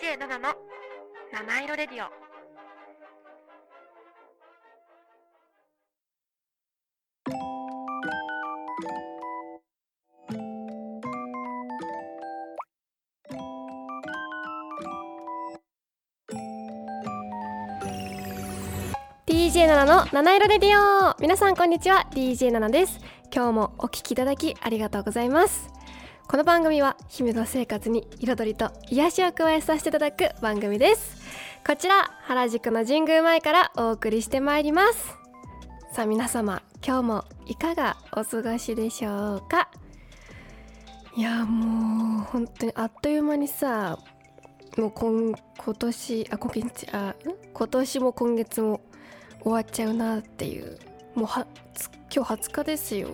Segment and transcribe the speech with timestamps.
[0.00, 0.54] DJ7 の
[1.30, 2.08] 七色レディオ。
[19.52, 21.14] 7の七色レディオ。
[21.20, 22.06] 皆さんこんにちは。
[22.12, 23.00] DJ7 です。
[23.30, 25.79] 今日もお聞きいただきありがとうございます。
[26.30, 31.20] この番組は日々の生活に彩りと癒しを加えさせていただく番組です。
[31.66, 35.08] こちら原宿の神宮前からお送りしてまいります。
[35.92, 39.70] さあ皆様今日もいかがお過ごしでしょうか？
[41.16, 43.98] いやもう本当にあっという間にさ
[44.76, 47.16] もう今今年あ今月あ
[47.52, 48.80] 今年も今月も
[49.42, 50.78] 終わっちゃうなっていう。
[51.16, 51.44] もうは
[52.14, 53.08] 今日20日ですよ。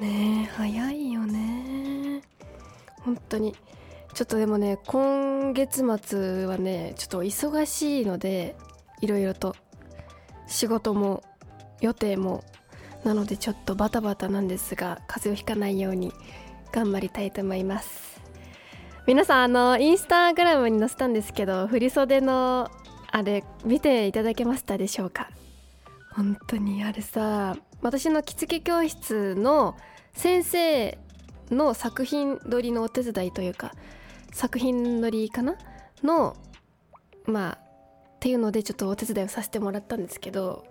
[0.00, 0.50] ね。
[0.54, 2.22] 早いよね。
[3.00, 3.54] 本当に。
[4.14, 8.56] ちょっとでもね今月末はねちょっと忙しいので
[9.00, 9.54] いろいろと
[10.48, 11.22] 仕事も
[11.80, 12.42] 予定も
[13.04, 16.12] なのでちょっとバタバタなんですが風邪をひかないように
[16.72, 18.20] 頑張りたいと思います。
[19.06, 22.70] 皆さんあのインスタグラムに載せたんですけど振袖の
[23.10, 25.30] あれ見ていただけましたでしょうか？
[26.12, 29.76] 本当にあれさ私の着付け教室の
[30.12, 30.98] 先生
[31.50, 33.72] の作品撮りのお手伝いというか
[34.32, 35.56] 作品撮りかな
[36.02, 36.36] の
[37.26, 37.58] まあ
[38.16, 40.64] っていうのでちょっとお手伝いをさせてもらったんですけど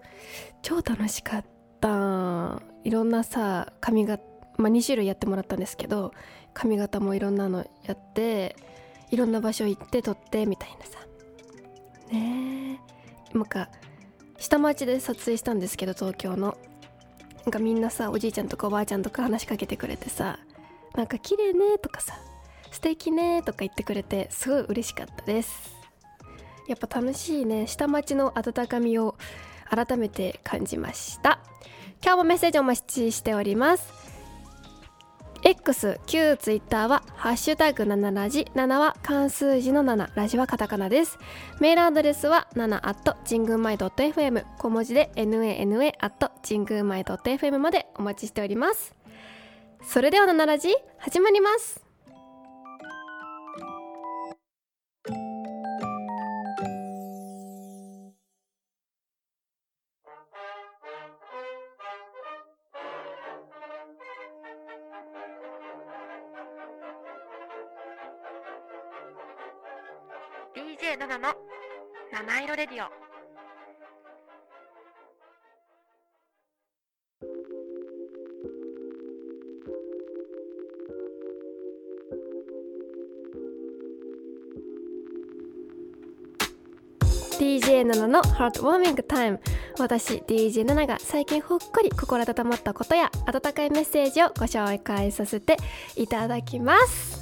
[0.61, 1.45] 超楽しかっ
[1.79, 2.61] た。
[2.83, 4.23] いろんなさ髪型
[4.57, 6.13] まあ2種類やってもらったんですけど
[6.53, 8.55] 髪型もいろんなのやって
[9.11, 10.99] いろんな場所行って撮ってみたいなさ。
[12.11, 12.79] ね
[13.33, 13.37] え。
[13.37, 13.69] なんか
[14.39, 16.57] 下町で撮影したんですけど東京の。
[17.47, 20.37] なんかみんなさおじいちゃんとかおばあちゃんとか話しかけてくれてさ
[20.95, 22.19] なんか綺麗ねとかさ
[22.71, 25.73] 素敵ねとか言ってくれてすごい嬉しかったです。
[26.67, 27.65] やっぱ楽しいね。
[27.65, 29.15] 下町の温かみを
[29.69, 31.39] 改めて感じました。
[32.03, 33.96] 今日もメッセージお待ちしております。
[35.47, 41.17] X、旧 Twitter は、ハッシュタグ7ラジ、7は漢数字の7、ラジはカタカナです。
[41.61, 48.93] メールアドレスは7 at 神宮前 .fm、小文字で nana at 神宮前 .fm までお待ちしております。
[49.85, 51.86] それでは7ラジ、始まります。
[70.57, 71.35] DJ7 の。
[72.11, 72.89] 七色レディオ
[87.37, 89.39] 「DJ7 のハートウォーミングタイム」
[89.77, 95.57] 私 DJ7 が最近ほっこり心温まったことや温かいメッセージをご紹介させて
[95.95, 97.16] いただきます。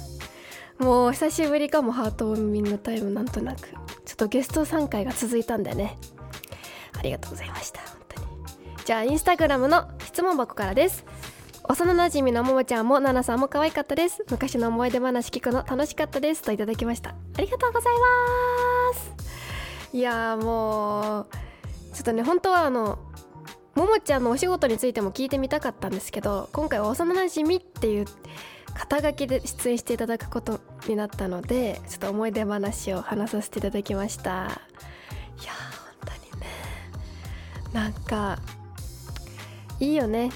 [0.78, 3.68] もう久しぶりかもハートウォーミングタイムなんとなく。
[4.04, 5.96] ちょっとゲスト3回が続いたんだよね。
[6.98, 7.80] ありがとうございました。
[7.80, 8.28] 本当に。
[8.84, 11.04] じゃあインスタグラムの質問箱からです。
[11.68, 14.24] 幼なじみのももちゃんもななさんも可愛かったです。
[14.30, 16.42] 昔の思い出話聞くの楽しかったです。
[16.42, 17.10] といただきました。
[17.10, 17.92] ありがとうござい
[18.92, 19.16] ます。
[19.92, 21.26] いやもう
[21.94, 22.98] ちょっとね本当はあの
[23.74, 28.06] ももちゃんのお仕事についても聞いてみたかったんですけど今回は幼なじみっていう
[28.78, 34.32] 肩書きで出演していただくことになったのでちょっと思い出話を話させていただきました。
[35.40, 35.52] いや
[36.02, 36.46] 本当にね。
[37.72, 38.38] なんか
[39.80, 40.30] いいよね。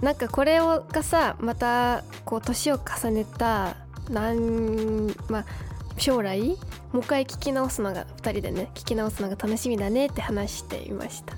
[0.00, 3.76] なんかこれをがさまたこう年を重ねた
[4.08, 5.44] なんまあ
[5.98, 6.56] 将来
[6.92, 11.36] もう一回聞き直すのが2人でね聞き直すのが楽しみだねって話していました。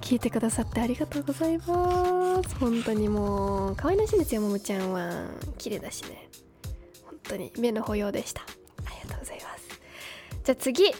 [0.00, 2.56] 聞いてくださってありがとうございます。
[2.56, 5.26] 本当にもう可愛らしいですよももちゃんは。
[5.58, 6.28] 綺麗だしね。
[7.04, 8.40] 本当に目の保養でした。
[8.40, 8.44] あ
[8.90, 9.68] りがとうございます。
[10.44, 10.94] じゃあ次。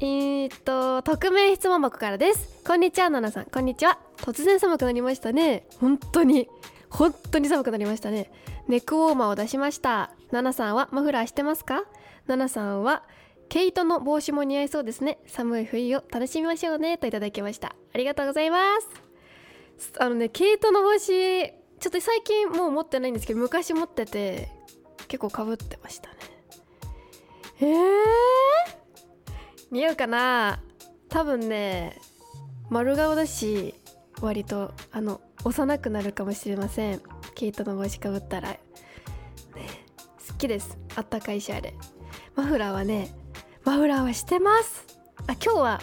[0.00, 2.62] えー、っと匿名質問箱からです。
[2.66, 3.44] こんにちはナナさん。
[3.46, 3.98] こんにちは。
[4.18, 5.66] 突然寒くなりましたね。
[5.80, 6.48] 本当に。
[6.90, 8.30] 本当に寒くなりましたね。
[8.68, 10.10] ネックウォーマーを出しました。
[10.32, 11.84] ナナさんはマフラーしてますか？
[12.26, 13.04] ナナさんは
[13.48, 15.18] 毛糸の帽子も似合いそうですね。
[15.26, 16.98] 寒い冬を楽しみましょうね。
[16.98, 17.76] といただきました。
[17.94, 18.58] ありがとうございま
[19.78, 19.92] す。
[19.98, 24.48] あのね毛糸の帽子ちょっと最近もう持ってないんですけど昔持ってて
[25.08, 26.16] 結構かぶってましたね。
[27.60, 27.76] えー、
[29.70, 30.60] 似合うかな？
[31.08, 32.00] 多分ね
[32.70, 33.74] 丸顔だし
[34.20, 37.02] 割とあの幼くなるかもしれません。
[37.34, 38.50] 毛糸の帽子かぶったら。
[38.50, 38.58] ね
[40.28, 40.76] 好きです。
[40.96, 41.74] あったかいしあれ。
[42.34, 43.14] マフラーはね
[43.64, 44.84] マフラーはしてます。
[45.26, 45.80] あ今日は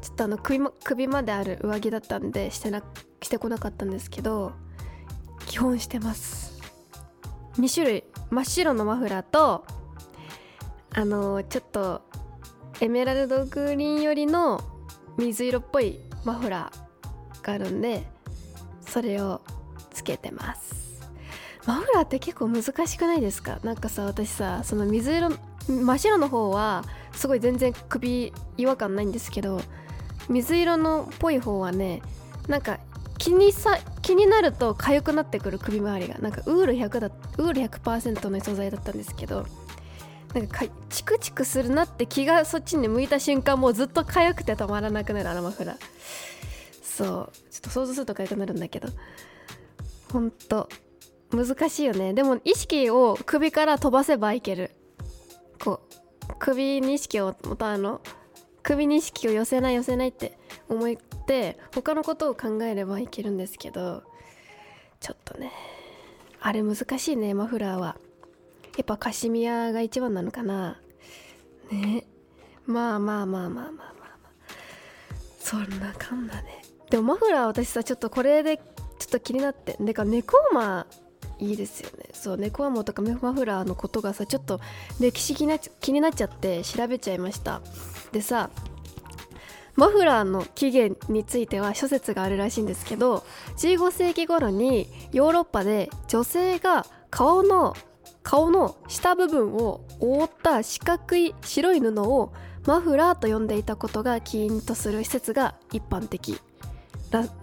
[0.00, 2.82] ちょっとあの首ま首まである上着だったんでしてな
[3.20, 4.52] してこなかったんですけど
[5.46, 6.60] 基本してます。
[7.58, 8.04] 2種類。
[8.30, 9.66] 真っ白のマフラーと
[10.94, 12.02] あのちょっと
[12.80, 14.60] エメラルドグリーン寄りの
[15.18, 18.06] 水色っぽいマフラーがあるんで
[18.86, 19.42] それを
[19.90, 21.02] つけてます。
[21.66, 23.60] マフラーって結構難しくないですか？
[23.62, 25.30] なんかさ私さその水色
[25.68, 29.60] 真っ白の方はすごい全然首違和感ないんですけど
[30.28, 32.02] 水色のっぽい方はね
[32.48, 32.78] なんか
[33.18, 37.06] 気にさ気になると痒くなってくる首周りがなんかウール100だ
[37.38, 39.46] ウール100%の素材だったんですけど
[40.34, 45.76] なんかチクチクするなって気がそっちに向いた瞬間もうずっと痒くて止まらなくなるあのマフラー
[46.92, 47.32] そう。
[47.50, 48.88] ちょっと想像すると痒くなるんだけど。
[50.12, 50.68] ほんと。
[51.30, 52.12] 難しいよね。
[52.12, 54.70] でも意識を首から飛ばせばいける。
[55.62, 58.00] こう首に意識をまたあの？
[58.64, 60.38] 首に意識を寄せない寄せないって
[60.68, 64.02] 思って他のことを考えればいけるんですけど
[65.00, 65.50] ちょっとね
[66.40, 67.96] あれ難しいねマフラーは。
[68.76, 70.80] やっぱカシミヤが一番なのかな。
[71.70, 72.04] ね。
[72.64, 74.36] まあまあまあまあまあまあまあ。
[75.38, 76.62] そんなかんだね。
[76.88, 79.76] でもマフラー私さちょっとこれでちょっと気になって。
[79.78, 80.86] でか猫マ
[81.42, 82.08] いいですよね。
[82.12, 84.60] そう猫アモとかマフラーのことがさちょっと
[85.00, 85.42] 歴史気
[85.92, 87.60] になっちゃって調べちゃいました。
[88.12, 88.50] でさ
[89.74, 93.24] マフラーの起源については諸説があるらしいんですけど
[93.56, 97.74] 15世紀頃にヨーロッパで女性が顔の
[98.22, 102.32] 顔の下部分を覆った四角い白い布を
[102.66, 106.38] マフラーと呼んでいたことが起因とする施設が一般的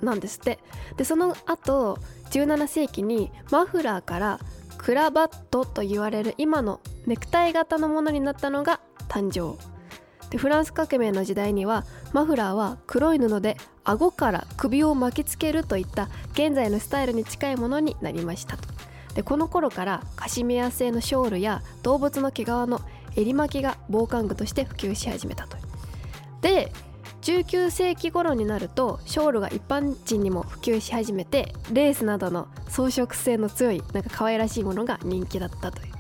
[0.02, 0.60] なんですって。
[0.98, 1.98] でその後
[2.31, 4.40] 17世紀にマフラーから
[4.78, 9.58] クラバットと言われる今のネクタイ型のものになったのが誕生。
[10.30, 18.70] でフランス革命の時代にはマフラーは黒い布で顎から首を巻きつけるといった現在のスタイルに近いものになりましたと。
[19.16, 22.80] でこの頃からカシミヤ製のショールや動物の毛皮の
[23.16, 25.58] 襟巻きが防寒具として普及し始めたと。
[26.42, 26.72] で
[27.30, 35.94] 19世紀頃になるとショールが一般人にも普及し始めてレースなどの装飾性の強いなんか可愛らしいものが人気だったという。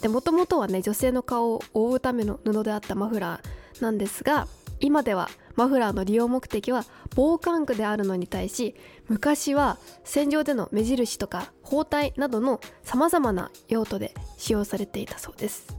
[0.00, 4.48] でもともとはね女性の顔を覆うための布であったマフラーなんですが
[4.80, 6.84] 今ではマフラーの利用目的は
[7.14, 8.74] 防寒具であるのに対し
[9.06, 15.76] 昔は戦場での目印とか包帯などのさまざまな用途で使用されていたそうです。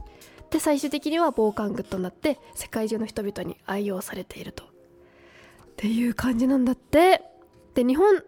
[0.50, 4.73] で最終的には防寒具となって世界中の人々に愛用されていると。
[5.74, 7.22] っていう感じなんだって。
[7.74, 8.22] で日本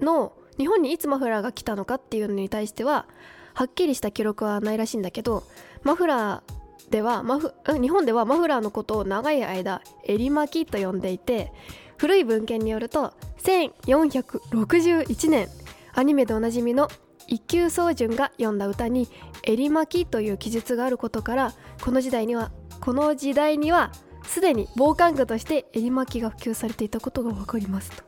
[0.00, 3.06] の日本にいつマフラーが来たのかっていうのに対しては
[3.54, 5.44] はっきりした記録はないらしいんだけど
[5.82, 11.52] マフラーではマフ日本ではマフラーのことを長い間襟巻きと呼んでいて
[11.96, 15.48] 古い文献によると1461年
[15.94, 16.88] アニメでおなじみの
[17.26, 19.08] 一休宗純が読んだ歌に
[19.42, 23.90] 襟巻きという記述があることからこの時代にはこの時代には
[24.28, 28.04] すでに防寒具として襟巻きが普及されていたことが分かりますと。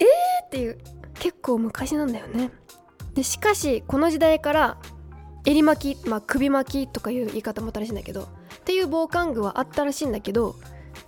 [0.00, 0.78] えーっていう
[1.14, 2.50] 結構昔なんだよね。
[3.14, 4.78] でしかしこの時代から
[5.46, 8.26] 襟巻き、まあ、首巻きとかいう言い方もあったらしいんだけどっ
[8.64, 10.56] ていう防寒具はあったらしいんだけど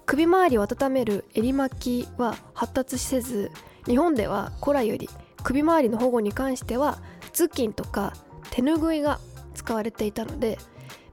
[0.06, 3.50] 首周りを温める襟巻きは発達せず
[3.86, 5.10] 日本では古来より
[5.42, 6.98] 首周りの保護に関しては
[7.32, 8.14] 頭巾とか
[8.50, 9.18] 手ぬぐいが
[9.54, 10.58] 使われていたので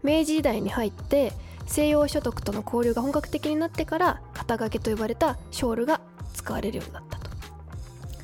[0.04, 1.34] 明治時代に入って
[1.66, 6.02] 西洋諸徳との交流が本格的になってから肩掛けと呼ばれたショールが
[6.34, 7.30] 使われるようになったと。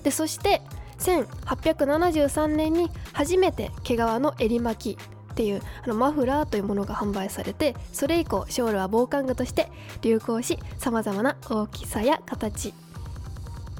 [0.03, 0.61] でそして
[0.99, 9.71] 1873年に初めて毛皮の襟巻きっていうあのマフラーというものが販売されてそれ以降ショールは防寒具として
[10.01, 12.73] 流行しさまざまな大きさや形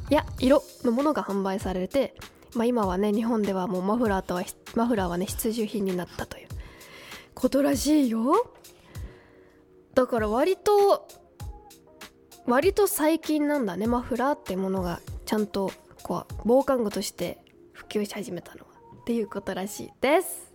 [0.10, 2.16] や色のものが販売されて、
[2.56, 4.44] まあ、今はね日本ではもうマフラーとは
[4.76, 6.48] マフラーはね必需品になったという
[7.34, 8.34] ことらしいよ。
[9.94, 11.08] だから割と
[12.46, 13.88] 割と最近なんだね。
[13.88, 15.72] マフラーってものがちゃんと
[16.04, 18.68] こう防寒具として普及し始めたのは
[19.02, 20.52] っていうことらしいです。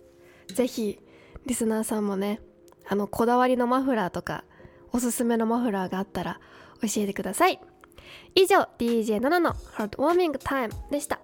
[0.47, 0.99] 是非
[1.45, 2.41] リスナーさんもね
[2.87, 4.43] あのこだわりのマフラーとか
[4.91, 6.39] おすすめのマフラーがあったら
[6.81, 7.59] 教えてください。
[8.35, 11.19] 以上 DJ7 のハートウォーミングタイムでした。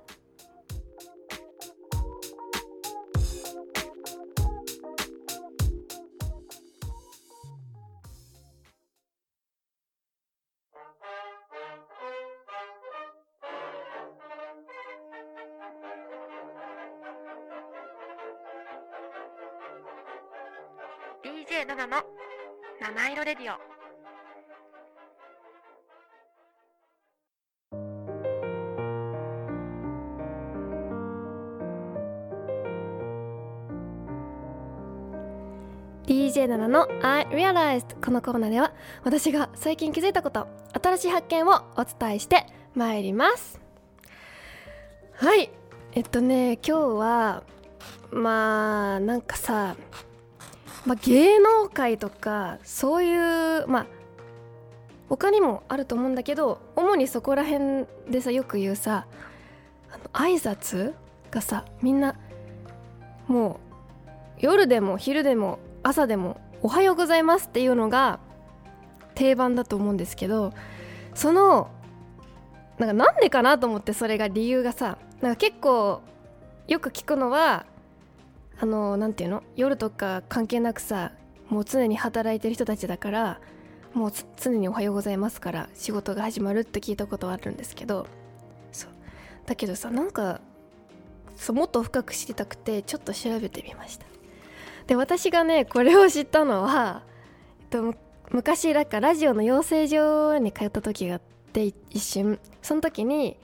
[36.05, 40.47] DJ7 の I Realized」このコーナーでは私が最近気づいたこと
[40.81, 42.45] 新しい発見をお伝えして
[42.75, 43.59] まいります。
[45.13, 45.49] はい。
[45.93, 47.43] えっとね今日は
[48.11, 49.75] まあなんかさ、
[50.85, 53.85] まあ、芸能界とかそういうまあ
[55.07, 59.05] 他にもあると思うんだけど主にそこら辺でさよく言うさ
[59.91, 60.93] あの挨拶
[61.29, 62.15] がさみんな
[63.27, 63.59] も
[64.37, 68.19] う夜でも昼でも朝でも「おはようございます」っていうのが
[69.15, 70.53] 定番だと思うんですけど
[71.13, 71.69] その
[72.79, 76.01] なんかなんでかなと思ってそれが理由がさなんか結構
[76.67, 77.65] よく聞くのは
[78.59, 79.43] あのなんていうの？
[79.55, 81.11] 夜とか関係なくさ
[81.49, 83.39] もう常に働いてる人たちだから
[83.93, 88.07] もう常に「おはようございます」から仕事が始まるって聞いたことはあるんですけど
[88.71, 88.91] そう。
[89.45, 90.39] だけどさなんか
[91.35, 94.05] そうもっと深く知りたくてちょっと調べてみました。
[94.87, 97.03] で私がねこれを知ったのは、
[97.61, 97.95] えっと、
[98.31, 101.21] 昔だかラジオの養成所に通った時があっ
[101.53, 102.39] て一瞬。
[102.61, 103.37] その時に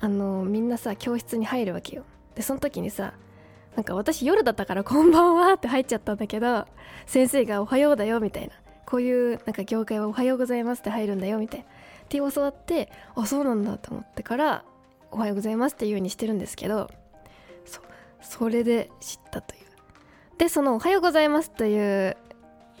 [0.00, 2.04] あのみんなさ教室に入るわけよ。
[2.34, 3.14] でその時にさ
[3.76, 6.66] なんか私夜だったから「こんばんは」って入っちゃったんだけど
[7.06, 8.54] 先生が「おはようだよ」みたいな。
[8.84, 11.66] こういうなんか業界は「おはようございます」って入るんだよみたいな。
[11.66, 11.68] っ
[12.08, 14.64] て教わってあそうなんだと思ってから
[15.10, 16.90] 「おはようございます」っていうようにしてるんですけど
[17.64, 17.80] そ
[18.20, 19.61] それで知ったという。
[20.42, 22.16] でその「おはようございます」という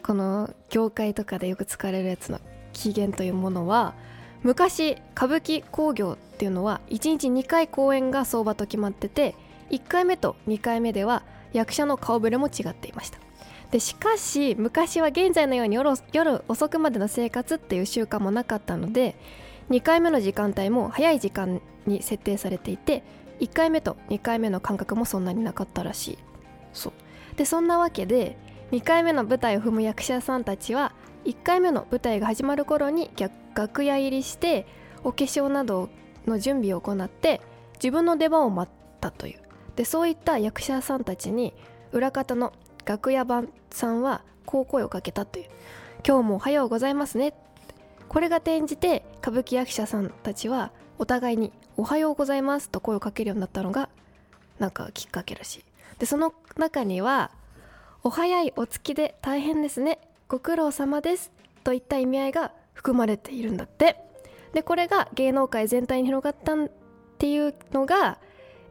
[0.02, 2.40] この業界とかでよく使われるやつの
[2.72, 3.94] 起源というものは
[4.42, 9.36] 昔歌舞伎興行っていうのは1日2回公演が相場と決まってて
[9.70, 13.20] 1回目と2回目では役者の顔ぶれも違っていました。
[13.70, 19.14] でしかし昔は現在のように夜遅くまでの生活っていう習慣もなかったので
[19.70, 23.04] 2回目の時間帯も早い時間に設定されていて
[23.38, 26.18] 1回目と2回目の間隔もそんなになかったらしい。
[26.72, 26.92] そう。
[27.36, 28.36] でそんなわけで
[28.70, 30.92] 2回目の舞台を踏む役者さんたちは
[31.24, 33.10] 1回目の舞台が始まる頃に
[33.54, 34.66] 楽屋入りして
[35.04, 35.90] お化粧など
[36.26, 37.40] の準備を行って
[37.74, 39.40] 自分の出番を待ったという。
[39.76, 41.54] でそういった役者さんたちに
[41.92, 42.52] 裏方の
[42.84, 45.46] 楽屋番さんはこう声をかけたという
[46.06, 47.34] 「今日もおはようございますね」
[48.08, 53.88] これが転じて歌舞伎役者さんたちはお互いに「おはようございます」と声をかけるようになったのが
[54.58, 55.64] なんかきっかけらしい。
[56.02, 57.30] でその中には
[58.02, 60.00] 「お早いお月で大変ですね。
[60.26, 61.30] ご苦労様です」
[61.62, 64.04] といった意味合いが含まれているんだって。
[64.52, 66.68] でこれが芸能界全体に広がったっ
[67.18, 68.18] ていうのが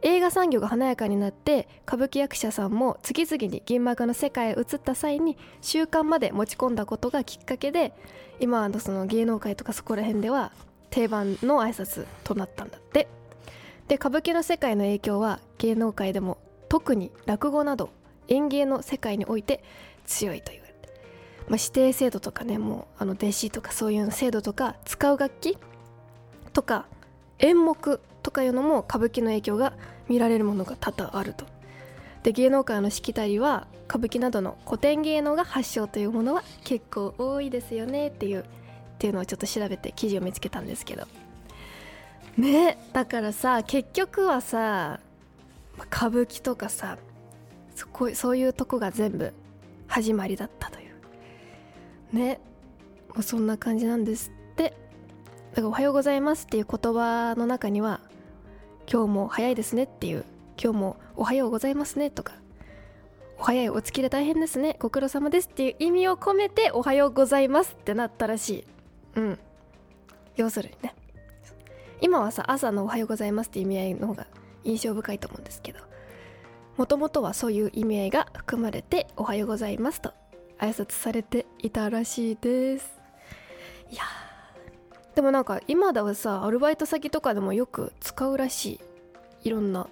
[0.02, 7.94] 映画産業が華やかになって歌舞伎役者さんも次々に銀幕の世界へ移った際に習慣まで持ち込んだことがきっかけで
[8.40, 10.52] 今のその芸能界とかそこら辺では
[10.90, 13.08] 定番の挨拶となったんだって。
[13.88, 16.36] で歌舞伎の世界の影響は芸能界でも
[16.72, 17.90] 特に落語など
[18.28, 19.62] 演芸の世界において
[20.06, 20.62] 強いという、
[21.46, 25.58] まあ、指定制度とかねもうあの弟子とかそういう制度とか使う楽器
[26.54, 26.86] とか
[27.40, 29.74] 演目とかいうのも歌舞伎の影響が
[30.08, 31.44] 見られるものが多々あると。
[32.22, 38.44] で芸能界のしきたりは歌舞伎などの古典芸能が発祥というものは結構多いですよねっていうっ
[38.96, 41.06] ていうのをちょっと調べて記事を見つけたんですけど
[42.38, 45.00] ねだからさ結局はさ
[45.78, 46.98] 歌舞伎とかさ
[47.74, 49.32] そこそういうとこが全部
[49.86, 52.16] 始まりだったという。
[52.16, 52.40] ね、
[53.08, 54.74] まあ、そんな感じなんですって。
[55.54, 58.00] だから「おはようございます」っていう言葉の中には
[58.90, 60.24] 今日も早いですねっていう。
[60.62, 62.10] 今日もおはようございますね。
[62.10, 62.34] とか
[63.38, 64.76] お早いお月で大変ですね。
[64.78, 68.64] ご苦労様ですっていう意味を込めておはようございますってなったらしい。
[69.16, 69.38] うん。
[70.36, 70.94] 要するにね。
[72.00, 74.26] 今はさ朝のおはようございますって意味合いの方が
[74.64, 75.80] 印象深いと思うんですけど
[76.76, 80.12] もともとはそういう意味合いが含まれておはようございますと
[80.58, 83.00] 挨拶されていたらしいです。
[83.90, 84.02] いや
[85.14, 88.80] でもなんか今ではさアルバイト先とかでもよく使うらし
[89.42, 89.48] い。
[89.48, 89.88] いろんな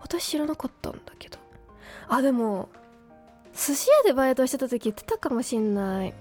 [0.00, 1.38] 私知らなかったんだけど。
[2.08, 2.68] あでも
[3.54, 6.14] 寿司屋でバイトしてた時言ってたかもしんない。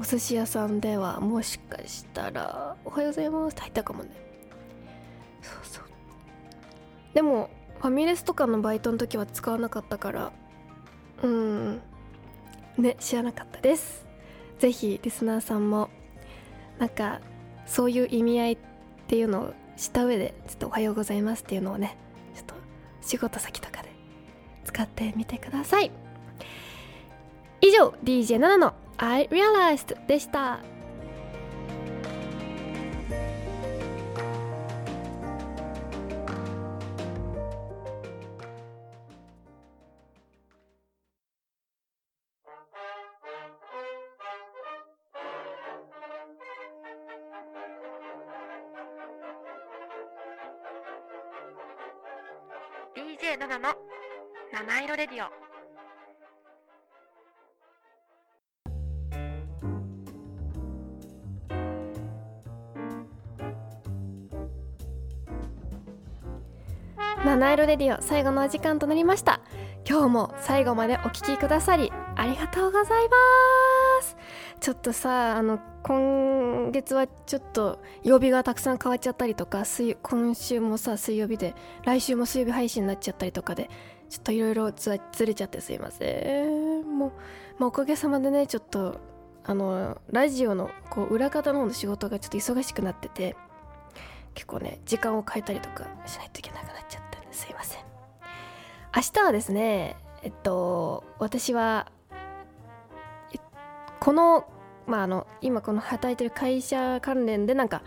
[0.00, 4.10] お寿司屋さんではもしかしたら「おはようございます」って入ったかもね。
[7.14, 7.50] でも
[7.80, 10.32] ファミレスとかのバイトの時は使わなかったから
[11.22, 11.80] うん。
[12.76, 14.06] ね知らなかったです。
[14.58, 15.88] ぜひリスナーさんも
[16.78, 17.20] なんか
[17.66, 18.58] そういう意味合いっ
[19.06, 21.96] ていうのをした上でちょっとおはようございますっていうのをね
[22.34, 22.54] ちょっと
[23.00, 23.88] 仕事先とかで
[24.64, 25.90] 使ってみてください。
[27.60, 30.60] 以上 DJ7 の I Realized でした
[53.08, 53.74] 「DJ7 の
[54.52, 55.30] 七色レディオ」
[67.24, 69.40] 七色レディオ最後のお時間となりました。
[69.88, 73.16] 今日も最後までお聞きくださりありがとうございま
[74.02, 74.18] す。
[74.60, 79.64] ちょっとさあの今月はちょっと曜日がたくさん変わっちゃったりとか
[80.02, 83.70] 今週もさ水曜日で来週も水曜日配信になっちゃったりとかで
[84.10, 86.98] ちょっといろいろずれちゃってすいません。
[86.98, 87.12] もう、
[87.58, 89.00] まあ、おかげさまでねちょっと
[89.44, 93.34] あのラジオのこう裏方の方の仕事がちょっと忙しくなってて
[94.34, 97.82] 結構ね時間を変えたりとかしないといけなくなっちゃったんですいません。
[98.94, 101.90] 明日はですねえっと私は
[104.00, 104.46] この
[104.88, 107.82] まああの今この働いてる会社関連でなんか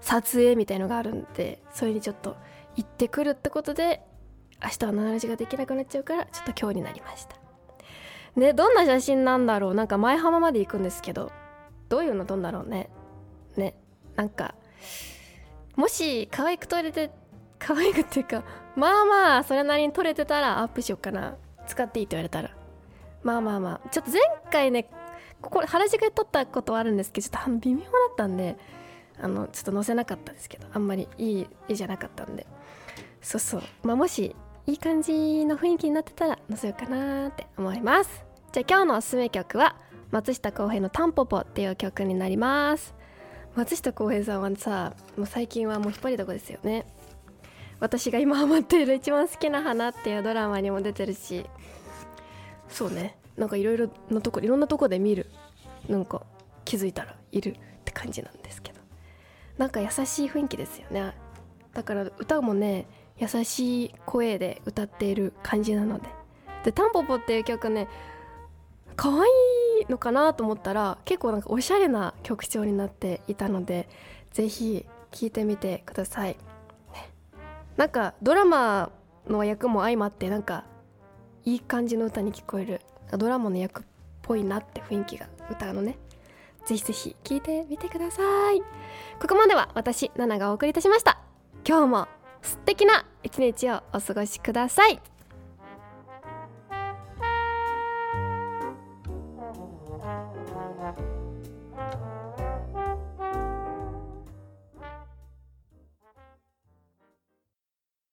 [0.00, 2.36] 撮影みたいのがあるんでそれにちょっと
[2.76, 4.02] 行ってくるってことで
[4.60, 7.36] 明日は7時ができなくなっちゃうからちょっと今日になりました。
[8.34, 9.74] ねどんな写真なんだろう？
[9.74, 11.30] なんか前浜まで行くんですけど
[11.88, 12.90] どういうの撮んだろうね？
[13.56, 13.74] ね
[14.16, 14.54] なんか
[15.76, 17.10] もし可愛く撮れて
[17.58, 18.42] 可愛くっていうか
[18.74, 21.36] まあまあそれなりに撮れてたらアップしようかな。
[21.68, 22.50] 使っていいって言われたら。
[23.22, 23.88] まあまあまあ。
[23.90, 24.90] ちょっと前回ね
[25.42, 28.56] ここ原宿で撮ったことはあるんですけどちょっと微妙だったんで
[29.20, 32.46] あのちょっと載せなかったですけどあんまりいい絵じゃなかったんで。
[33.20, 33.62] そうそう。
[33.84, 34.34] まあもし
[34.66, 38.24] いい感じの雰囲気になってたら載せようかなって思います。
[38.52, 39.76] じゃあ今日のおすすめ曲は
[40.10, 42.94] 松下洸平の「タンポポ」っていう曲になります。
[43.54, 46.86] 松下洸平さんはさもう最近はもう引っ張りだこですよね。
[47.80, 51.46] 私が今ハマっている一番好きな花っていうドラマにも出てるし。
[52.68, 53.16] そうね。
[53.36, 55.26] なんかいろいろなとこいろんなとこで見る
[55.88, 56.22] なんか
[56.64, 58.80] 気づいたらいるって感じなんですけど。
[59.58, 61.12] なんか優しい雰囲気ですよね。
[61.72, 62.86] だから歌もね
[63.18, 66.08] 優しい声で歌っている感じなので。
[66.64, 67.88] で「タンポポ」っていう曲ね
[68.96, 69.28] 可愛
[69.82, 73.88] いのかなと思ったら結構なんかおしゃれな曲調になっていたので
[74.30, 76.36] ぜひ聴いてみてください、
[76.92, 77.10] ね、
[77.76, 78.90] なんかドラマ
[79.26, 80.64] の役も相まってなんか
[81.44, 82.80] いい感じの歌に聞こえる
[83.16, 83.84] ドラマの役っ
[84.22, 85.98] ぽいなって雰囲気が歌のね。
[86.64, 88.22] ぜひぜひ聴いてみてくださ
[88.52, 88.60] い。
[89.20, 91.18] ここまでは私ナナがお送りいたしました。
[91.66, 92.08] 今日も
[92.40, 95.00] 素敵な一日をお過ごしください。